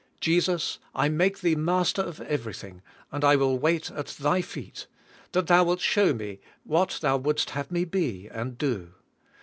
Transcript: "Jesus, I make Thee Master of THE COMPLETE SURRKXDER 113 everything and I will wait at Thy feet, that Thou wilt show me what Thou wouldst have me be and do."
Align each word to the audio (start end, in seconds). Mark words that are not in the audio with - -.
"Jesus, 0.19 0.79
I 0.95 1.09
make 1.09 1.41
Thee 1.41 1.53
Master 1.53 2.01
of 2.01 2.17
THE 2.17 2.23
COMPLETE 2.23 2.39
SURRKXDER 2.39 2.67
113 2.71 2.71
everything 2.71 3.11
and 3.11 3.23
I 3.23 3.35
will 3.35 3.59
wait 3.59 3.91
at 3.91 4.07
Thy 4.07 4.41
feet, 4.41 4.87
that 5.33 5.45
Thou 5.45 5.63
wilt 5.63 5.79
show 5.79 6.11
me 6.15 6.39
what 6.63 6.97
Thou 7.03 7.17
wouldst 7.17 7.51
have 7.51 7.69
me 7.69 7.85
be 7.85 8.27
and 8.27 8.57
do." 8.57 8.95